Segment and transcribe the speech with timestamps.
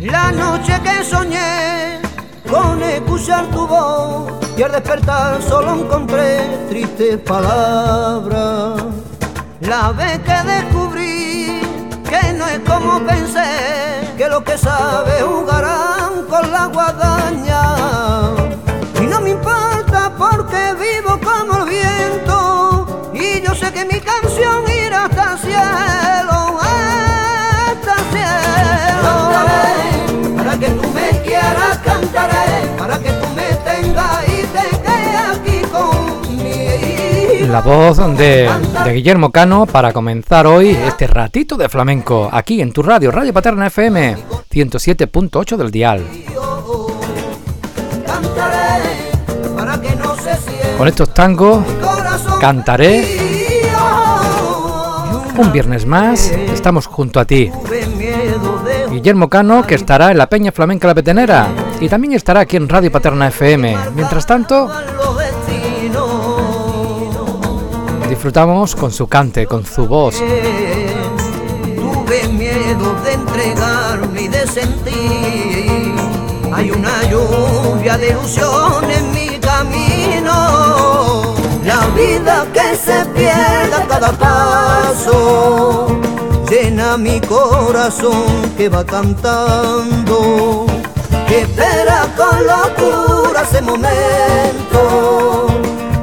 [0.00, 2.00] La noche que soñé
[2.50, 8.82] con escuchar tu voz y al despertar solo encontré tristes palabras.
[9.60, 11.60] La vez que descubrí
[12.08, 17.62] que no es como pensé, que lo que sabe jugarán con la guadaña.
[19.02, 24.69] Y no me importa porque vivo como el viento y yo sé que mi canción
[37.50, 38.48] La voz de,
[38.84, 43.32] de Guillermo Cano para comenzar hoy este ratito de flamenco aquí en tu radio, Radio
[43.32, 44.16] Paterna FM
[44.48, 46.06] 107.8 del dial.
[50.78, 51.64] Con estos tangos
[52.40, 53.18] cantaré
[55.36, 56.30] un viernes más.
[56.30, 57.50] Estamos junto a ti.
[58.90, 61.48] Guillermo Cano, que estará en la Peña Flamenca La Petenera
[61.80, 63.76] y también estará aquí en Radio Paterna FM.
[63.96, 64.70] Mientras tanto.
[68.10, 70.16] Disfrutamos con su cante, con su voz.
[71.76, 75.94] Tuve miedo de entregarme y de sentir.
[76.52, 81.36] Hay una lluvia de ilusión en mi camino.
[81.64, 85.86] La vida que se pierde a cada paso
[86.50, 90.66] llena mi corazón que va cantando.
[91.28, 94.50] Que espera con locura ese momento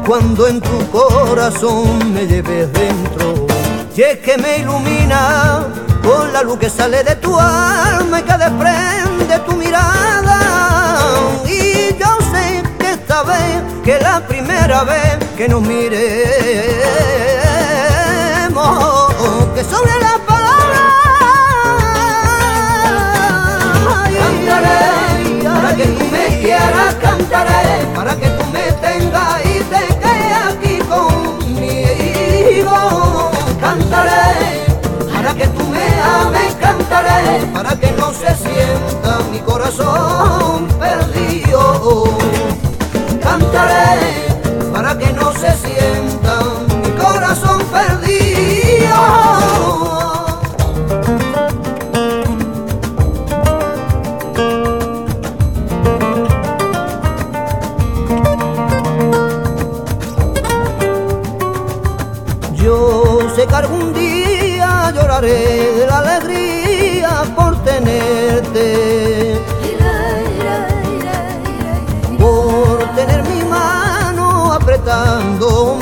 [0.07, 3.45] cuando en tu corazón me lleves dentro.
[3.93, 5.65] Y es que me ilumina
[6.01, 10.39] con la luz que sale de tu alma y que desprende tu mirada.
[11.45, 15.97] Y yo sé que esta vez, que la primera vez que nos miremos,
[19.53, 20.19] que sobre las
[39.37, 40.76] mi corazón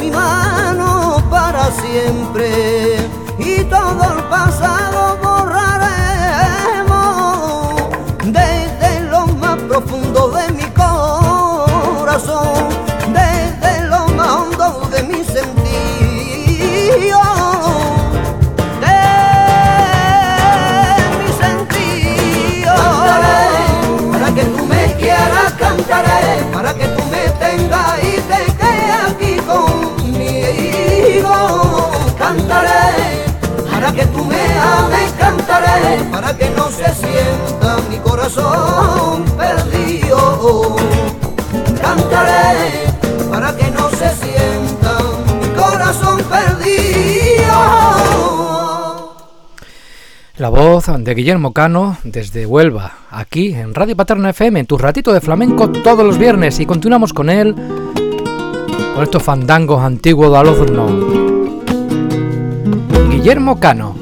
[0.06, 2.98] mi mano para siempre.
[3.40, 5.15] Y todo el pasado
[33.96, 40.76] que tú me ames, cantaré, para que no se sienta mi corazón perdido.
[41.82, 42.88] Cantaré,
[43.32, 45.00] para que no se sienta
[45.42, 46.76] mi corazón perdido.
[50.38, 55.14] La voz de Guillermo Cano desde Huelva, aquí en Radio Paterna FM, en tu ratito
[55.14, 56.60] de flamenco todos los viernes.
[56.60, 57.56] Y continuamos con él,
[58.94, 61.25] con estos fandangos antiguos de Alozno.
[63.26, 63.96] Guillermo Cano,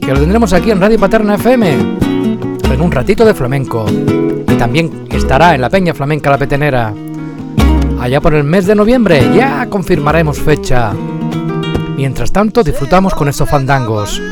[0.00, 1.98] que lo tendremos aquí en Radio Paterna FM,
[2.72, 3.86] en un ratito de flamenco.
[3.90, 6.94] Y también estará en la Peña Flamenca La Petenera.
[8.00, 10.92] Allá por el mes de noviembre, ya confirmaremos fecha.
[11.96, 14.22] Mientras tanto, disfrutamos con estos fandangos.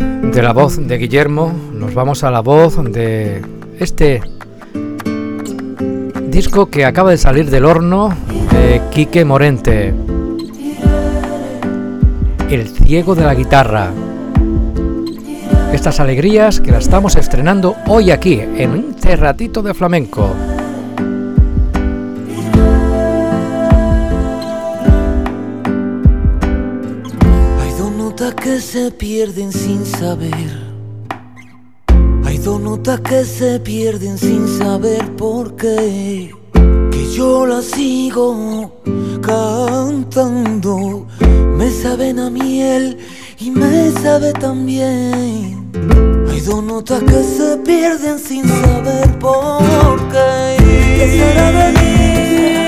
[0.00, 3.42] de la voz de Guillermo nos vamos a la voz de
[3.78, 4.22] este
[6.28, 8.10] disco que acaba de salir del horno
[8.50, 9.92] de Quique Morente.
[12.50, 13.90] El ciego de la guitarra.
[15.72, 20.34] Estas alegrías que las estamos estrenando hoy aquí, en un cerratito de flamenco.
[28.50, 30.50] Que se pierden sin saber.
[32.24, 36.34] Hay dos notas que se pierden sin saber por qué.
[36.90, 38.72] Que yo las sigo
[39.22, 41.06] cantando.
[41.56, 42.98] Me saben a miel
[43.38, 45.70] y me sabe también.
[46.28, 50.56] Hay dos notas que se pierden sin saber por qué.
[50.98, 52.59] ¿Qué será de te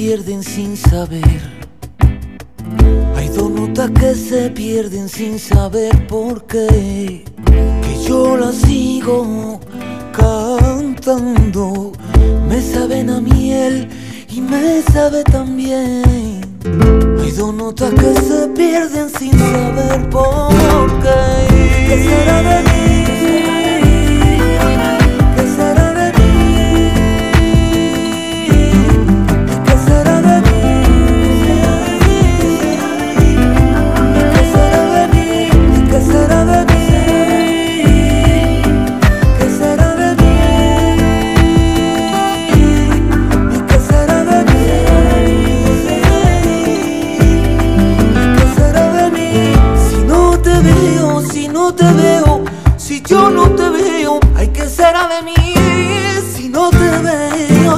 [0.00, 1.42] sin saber.
[3.14, 7.22] Hay dos notas que se pierden sin saber por qué.
[7.82, 9.60] Que yo las sigo
[10.12, 11.92] cantando.
[12.48, 13.90] Me saben a miel
[14.30, 16.40] y me sabe también.
[17.20, 21.88] Hay dos notas que se pierden sin saber por qué.
[21.88, 22.79] ¿Qué será de mí?
[53.10, 55.54] Yo no te veo, hay que de mí
[56.32, 57.76] si no te veo.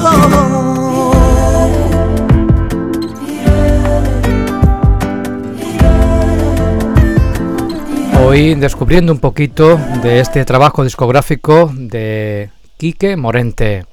[8.23, 13.87] Hoy descubriendo un poquito de este trabajo discográfico de Quique Morente.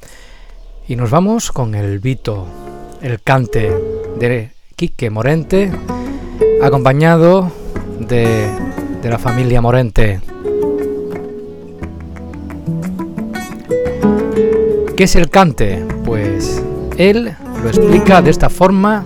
[0.89, 2.47] Y nos vamos con el Vito,
[3.01, 3.73] el cante
[4.19, 5.73] de Quique Morente,
[6.63, 7.51] acompañado
[7.99, 8.51] de,
[9.03, 10.21] de la familia Morente.
[14.97, 15.85] ¿Qué es el cante?
[16.05, 16.63] Pues
[16.99, 19.05] él lo explica de esta forma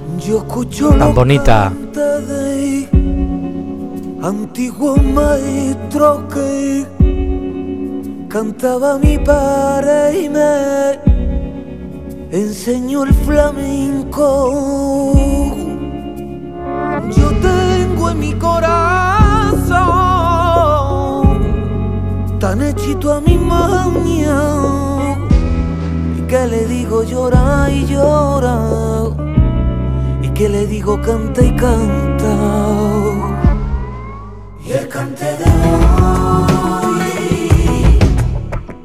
[0.98, 1.72] tan bonita.
[4.22, 6.86] Antiguo maestro que
[8.28, 10.98] cantaba mi padre y me
[12.32, 14.24] enseñó el flamenco.
[22.44, 24.38] tan hechito a mi maña.
[26.18, 28.56] Y que le digo llora y llora.
[30.20, 32.32] Y que le digo canta y canta.
[34.62, 37.08] Y el cante de hoy.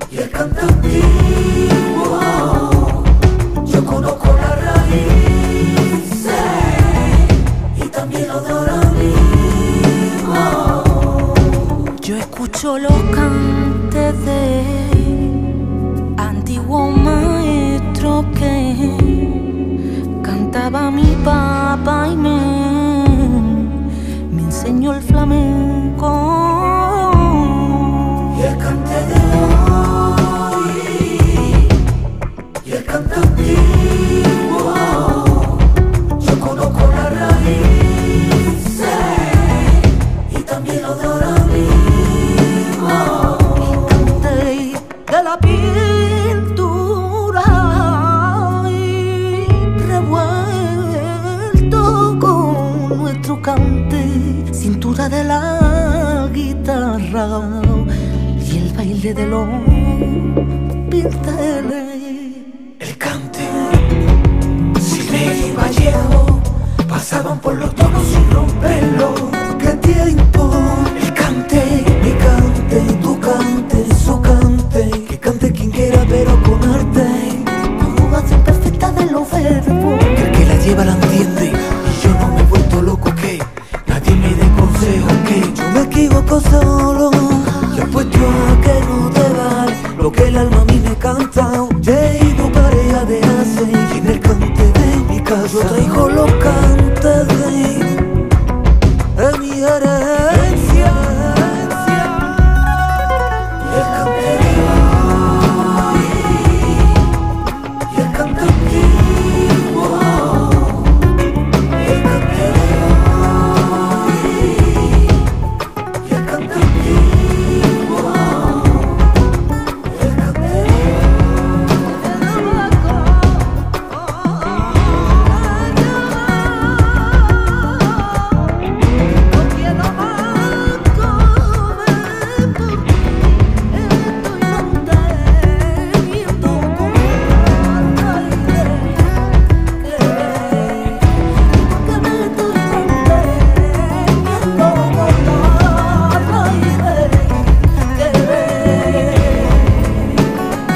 [0.09, 2.19] Y el cante antiguo.
[3.65, 6.27] Yo conozco la raíz.
[7.75, 8.49] Y también lo de.
[12.01, 13.28] Yo escucho los cantos
[20.79, 22.38] Mami, papá y me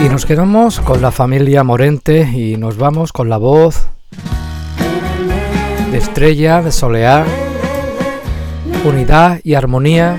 [0.03, 3.87] Y nos quedamos con la familia Morente y nos vamos con la voz
[5.91, 7.25] de Estrella, de Solear,
[8.83, 10.17] Unidad y Armonía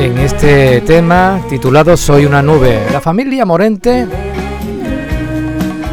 [0.00, 2.84] en este tema titulado Soy una nube.
[2.90, 4.08] La familia Morente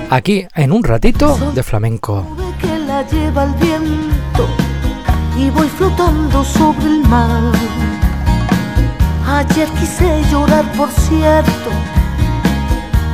[0.10, 2.26] aquí en un ratito de flamenco.
[5.38, 7.93] Y voy flotando sobre el mar.
[9.26, 11.72] Ayer quise llorar, por cierto,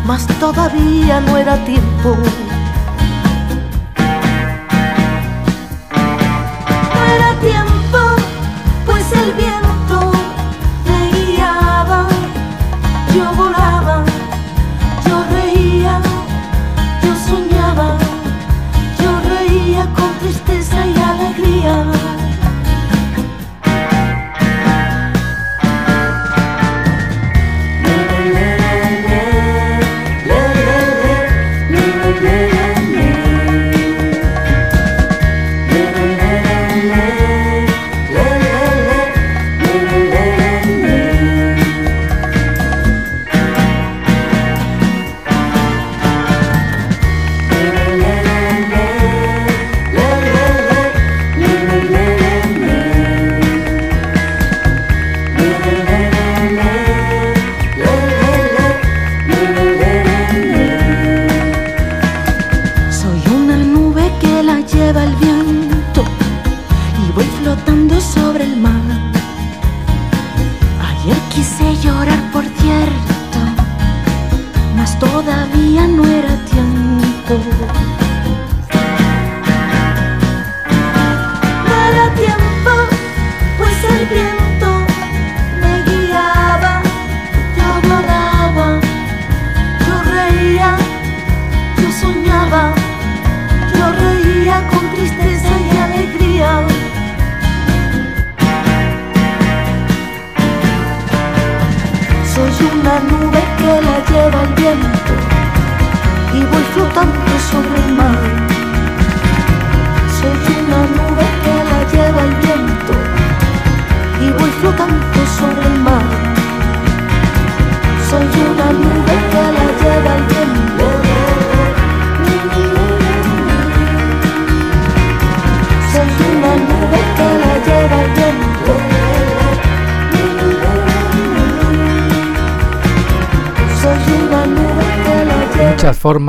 [0.06, 2.18] mas todavía no era tiempo.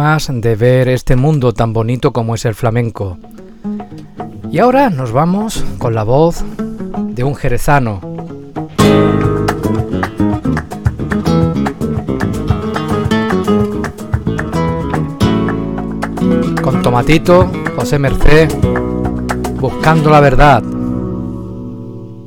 [0.00, 3.18] De ver este mundo tan bonito como es el flamenco.
[4.50, 6.42] Y ahora nos vamos con la voz
[7.10, 8.00] de un jerezano.
[16.62, 18.48] Con Tomatito, José Merced,
[19.60, 20.62] buscando la verdad.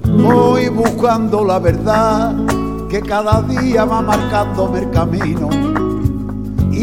[0.06, 2.36] Voy buscando la verdad
[2.88, 5.73] que cada día va marcándome el camino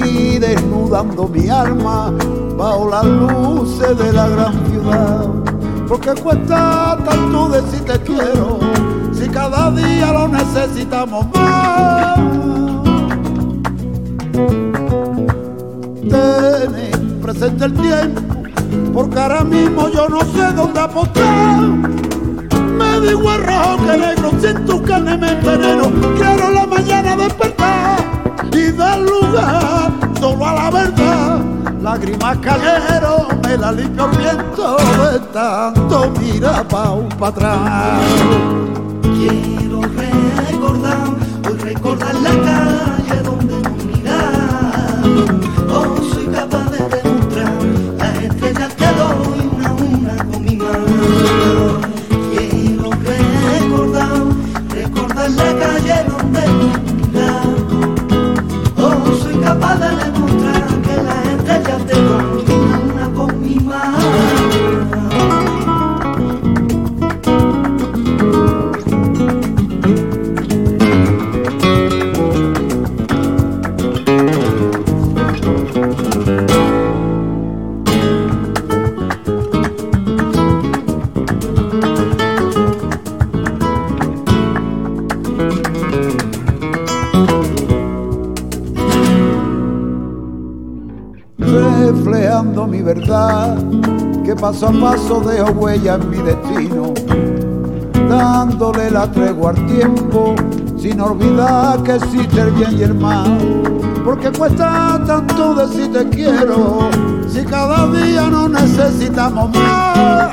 [0.01, 2.13] desnudando mi alma
[2.57, 5.27] bajo las luces de la gran ciudad.
[5.89, 8.59] Porque cuesta tanto decir te quiero
[9.13, 12.19] si cada día lo necesitamos más.
[16.09, 18.21] Ten presente el tiempo,
[18.95, 21.61] porque ahora mismo yo no sé dónde apostar.
[21.61, 25.91] Me digo el rojo que negro, sin tu carne me enveneno.
[26.17, 28.00] Quiero la mañana despertar
[28.53, 31.41] y dar lugar solo a la verdad.
[31.83, 38.03] Lágrimas cayeron, me la limpio el viento de tanto mira pa' un pa' atrás.
[39.03, 41.09] Quiero recordar,
[41.49, 42.50] hoy recordar la
[94.41, 96.95] paso a paso dejo huella en mi destino,
[98.09, 100.35] dándole la tregua al tiempo,
[100.79, 103.39] sin olvidar que existe el bien y el mal,
[104.03, 106.89] porque cuesta tanto decir te quiero,
[107.29, 110.31] si cada día no necesitamos más.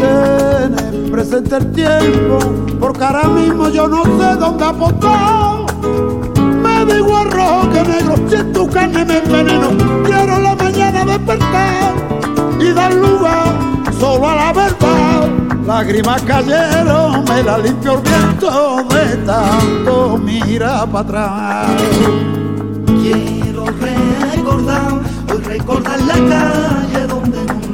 [0.00, 2.38] Ten presente el tiempo,
[2.78, 5.66] porque ahora mismo yo no sé dónde apostar
[6.66, 8.14] me da igual rojo que negro,
[8.56, 9.68] tu carne me enveneno,
[10.02, 11.94] quiero la mañana despertar
[12.58, 13.52] y dar lugar
[14.00, 15.28] solo a la verdad.
[15.66, 21.70] Lágrimas cayeron, me la limpio el viento de tanto mira para atrás.
[23.02, 27.65] Quiero recordar, hoy recordar la calle donde nos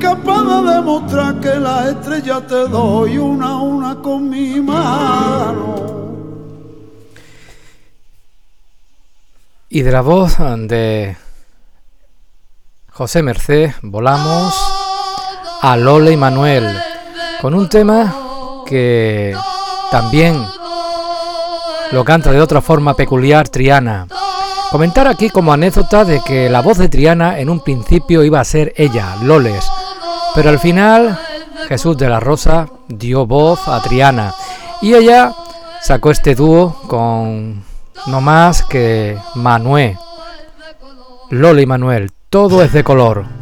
[0.00, 5.74] capaz de demostrar que las estrellas te doy una a una con mi mano.
[9.68, 11.16] Y de la voz de
[12.90, 14.54] José Merced volamos
[15.60, 16.76] a Lola y Manuel
[17.40, 19.36] con un tema que
[19.90, 20.42] también
[21.92, 24.06] lo canta de otra forma peculiar Triana.
[24.70, 28.44] Comentar aquí como anécdota de que la voz de Triana en un principio iba a
[28.44, 29.68] ser ella, Loles,
[30.34, 31.18] pero al final
[31.68, 34.34] Jesús de la Rosa dio voz a Triana
[34.82, 35.32] y ella
[35.80, 37.62] sacó este dúo con
[38.06, 39.96] no más que Manuel.
[41.30, 43.39] Lola y Manuel, todo es de color.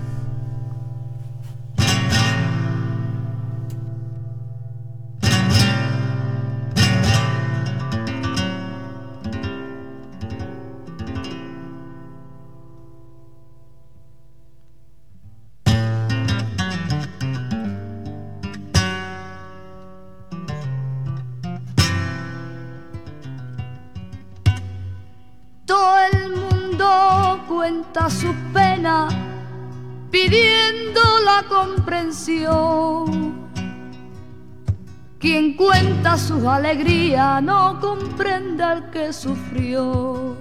[35.20, 40.36] Quien cuenta sus alegrías no comprende al que sufrió.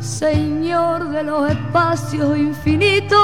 [0.00, 3.20] Señor de los espacios infinitos,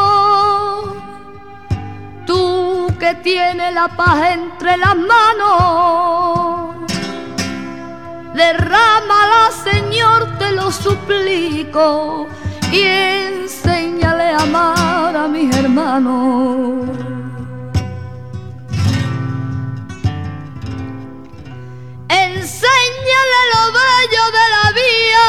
[2.25, 6.77] tú que tienes la paz entre las manos,
[8.35, 12.29] derrámala, Señor, te lo suplico,
[12.71, 17.18] y enséñale a amar a mis hermanos.
[23.59, 25.29] Lo bello de la vía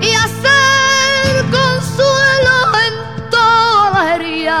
[0.00, 2.94] y hacer consuelo en
[3.30, 4.60] toda la herida.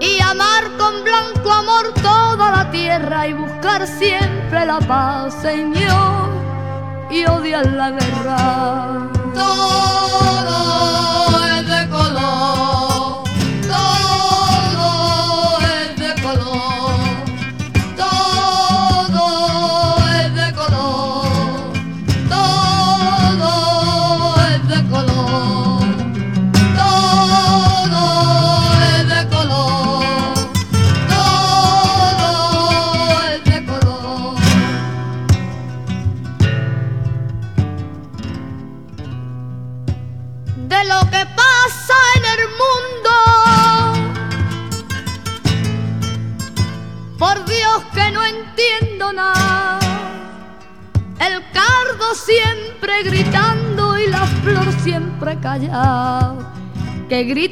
[0.00, 6.28] Y amar con blanco amor toda la tierra y buscar siempre la paz, Señor,
[7.10, 8.38] y odiar la guerra.
[9.34, 11.13] Todo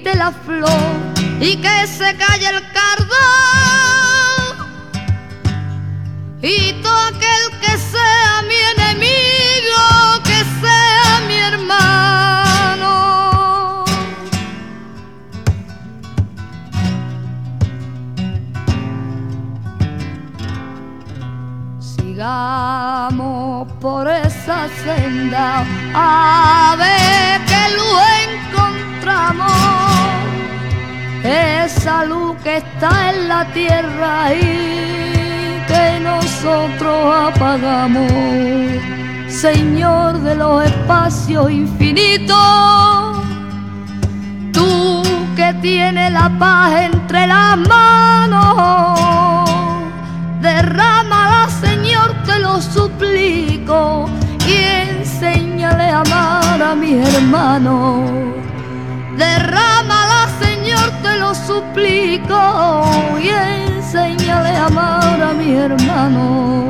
[0.02, 0.68] grite la flor
[1.40, 3.14] y que se calle el cardo.
[6.42, 12.94] Y todo aquel que sea mi enemigo, que sea mi hermano.
[21.78, 27.01] Sigamos por esa senda a ver
[32.04, 38.10] Luz que está en la tierra y que nosotros apagamos.
[39.28, 42.36] Señor de los espacios infinitos,
[44.52, 45.02] tú
[45.36, 49.50] que tienes la paz entre las manos,
[50.40, 54.08] derrámala, Señor, te lo suplico
[54.46, 54.54] y
[54.90, 58.10] enséñale a amar a mis hermanos.
[59.16, 60.28] Derrámala,
[61.02, 62.40] te lo suplico
[63.20, 66.62] y enséñale a amar a mis hermanos.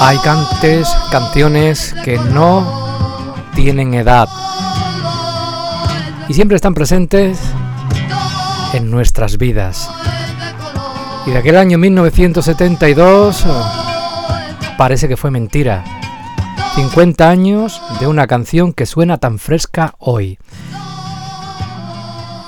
[0.00, 4.28] Hay cantes, canciones que no tienen edad
[6.28, 7.38] y siempre están presentes
[8.72, 9.90] en nuestras vidas.
[11.26, 13.44] Y de aquel año 1972
[14.76, 15.84] parece que fue mentira.
[16.74, 20.38] 50 años de una canción que suena tan fresca hoy.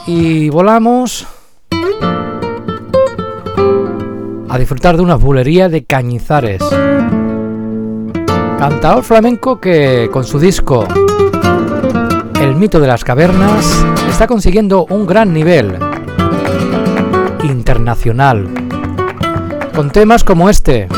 [0.06, 1.26] Y volamos
[4.48, 6.62] a disfrutar de una bulería de Cañizares.
[8.58, 10.88] Cantador flamenco que con su disco
[12.56, 15.78] El mito de las cavernas está consiguiendo un gran nivel
[17.42, 18.48] internacional.
[19.74, 20.88] Con temas como este,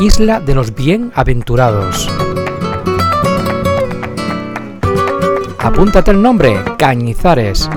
[0.00, 2.08] Isla de los Bienaventurados.
[5.58, 7.68] Apúntate el nombre, Cañizares.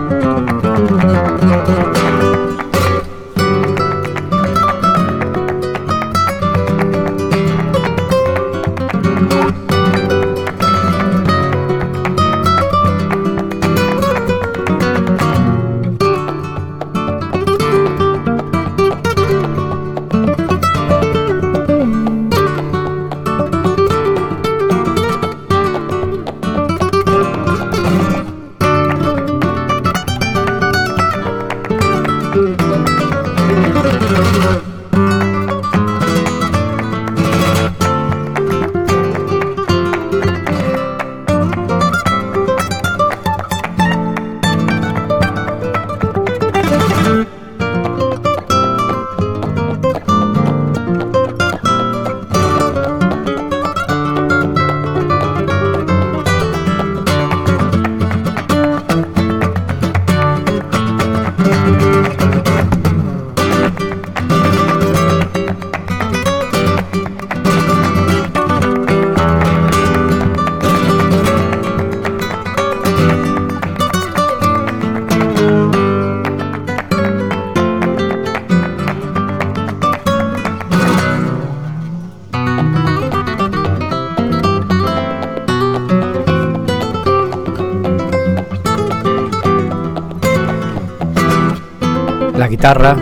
[92.67, 92.97] Guitarra,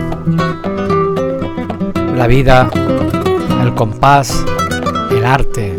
[2.14, 2.70] la vida,
[3.64, 4.44] el compás,
[5.10, 5.76] el arte,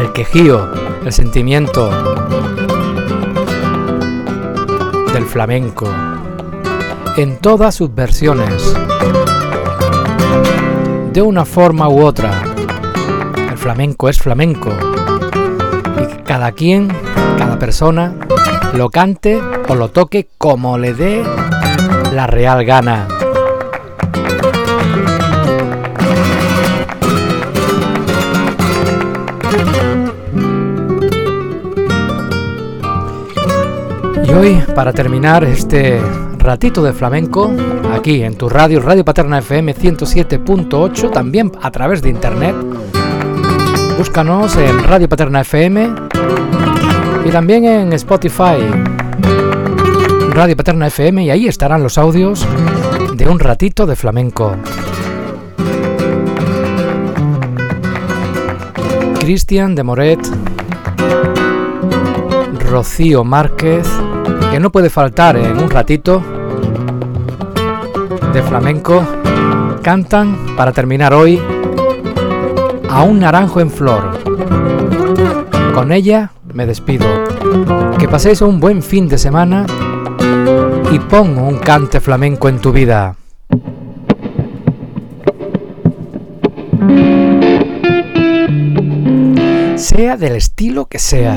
[0.00, 0.68] el quejío,
[1.04, 1.90] el sentimiento
[5.12, 5.86] del flamenco
[7.16, 8.74] en todas sus versiones,
[11.12, 12.42] de una forma u otra.
[13.48, 14.70] El flamenco es flamenco
[16.02, 16.88] y cada quien,
[17.38, 18.12] cada persona,
[18.74, 21.22] lo cante o lo toque como le dé
[22.20, 23.08] la real gana.
[34.22, 35.98] Y hoy, para terminar este
[36.36, 37.50] ratito de flamenco,
[37.90, 42.54] aquí en tu radio, Radio Paterna FM 107.8, también a través de internet.
[43.96, 45.88] Búscanos en Radio Paterna FM
[47.24, 48.58] y también en Spotify,
[50.32, 52.46] Radio Paterna FM, y ahí estarán los audios
[53.14, 54.54] de un ratito de flamenco.
[59.18, 60.20] Cristian de Moret,
[62.70, 63.88] Rocío Márquez,
[64.52, 66.22] que no puede faltar en un ratito
[68.32, 69.04] de flamenco,
[69.82, 71.40] cantan para terminar hoy
[72.88, 74.18] a un naranjo en flor.
[75.74, 77.06] Con ella me despido.
[77.98, 79.66] Que paséis un buen fin de semana
[80.92, 83.16] y pon un cante flamenco en tu vida.
[89.76, 91.36] Sea del estilo que sea.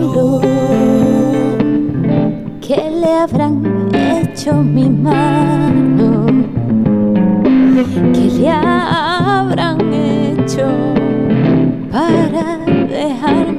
[4.89, 5.11] mi
[8.13, 10.67] que le habrán hecho
[11.91, 13.50] para dejar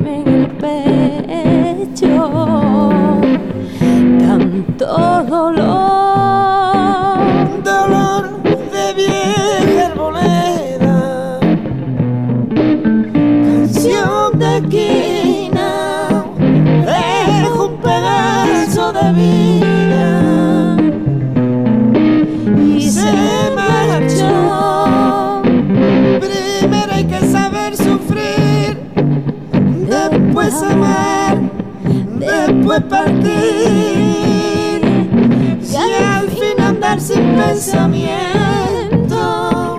[37.13, 39.79] sin pensamiento,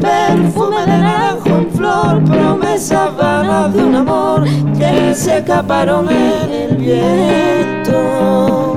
[0.00, 4.44] perfume de naranjo en flor, promesas vanas de un amor
[4.78, 8.76] que se escaparon en el viento.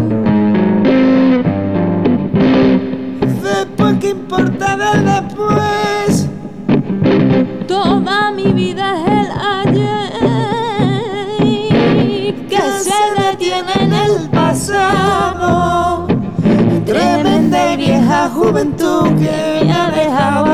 [3.43, 6.29] Después que importa del después,
[7.67, 9.27] toda mi vida es el
[9.61, 10.09] ayer
[12.49, 15.84] que se detiene en el pasado
[18.15, 20.45] la juventud que me ha dejado.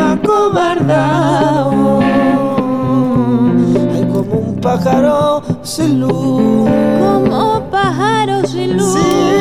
[3.94, 6.70] Ay, como un pájaro sin luz.
[7.00, 9.41] Como pájaro sin luz.